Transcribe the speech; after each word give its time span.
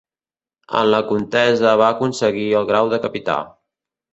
En 0.79 0.87
la 0.93 1.01
contesa 1.09 1.75
va 1.83 1.91
aconseguir 1.97 2.49
el 2.63 2.69
grau 2.73 2.91
de 2.95 3.01
Capità. 3.05 3.37